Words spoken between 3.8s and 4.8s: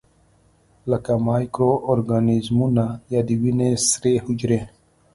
سرې حجرې.